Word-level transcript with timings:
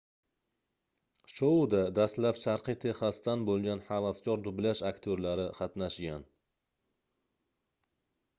shouda 1.33 1.81
dastlab 1.97 2.39
sharqiy 2.43 2.77
texasdan 2.85 3.45
boʻlgan 3.51 3.85
havaskor 3.91 4.43
dublyaj 4.49 4.83
aktyorlari 4.93 5.47
qatnashgan 5.61 6.27